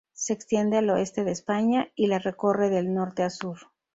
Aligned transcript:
Se 0.13 0.33
extiende 0.33 0.77
al 0.77 0.89
oeste 0.89 1.23
de 1.23 1.29
España, 1.29 1.89
y 1.95 2.07
la 2.07 2.17
recorre 2.17 2.71
de 2.71 2.81
norte 2.81 3.21
a 3.21 3.29
sur. 3.29 3.59